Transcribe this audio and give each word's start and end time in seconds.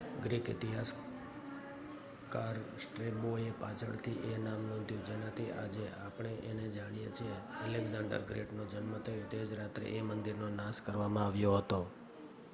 Greek 0.21 0.47
ઇતિહાસકાર 0.49 0.95
સ્ટ્રેબોએ 2.77 3.49
પાછળથી 3.59 4.23
એ 4.27 4.39
નામ 4.39 4.61
નોંધ્યું 4.65 5.03
જેનાથી 5.05 5.45
આજે 5.55 5.85
આપણે 5.97 6.31
એને 6.49 6.65
જાણીએ 6.71 7.11
છીએ 7.11 7.35
એલેક્ઝાંડર 7.65 8.25
ગ્રેટનો 8.29 8.63
જન્મ 8.67 8.95
થયો 9.05 9.27
તે 9.31 9.39
જ 9.43 9.51
રાત્રે 9.55 9.85
એ 9.91 10.01
મંદિરનો 10.03 10.47
નાશ 10.51 10.79
કરવામાં 10.83 11.25
આવ્યો 11.25 11.53
હતો 11.57 11.79